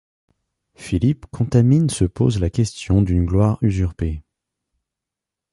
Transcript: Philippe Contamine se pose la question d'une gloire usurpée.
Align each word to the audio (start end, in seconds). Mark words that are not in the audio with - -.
Philippe 0.73 1.27
Contamine 1.29 1.91
se 1.91 2.05
pose 2.05 2.39
la 2.39 2.49
question 2.49 3.03
d'une 3.03 3.23
gloire 3.23 3.59
usurpée. 3.61 4.23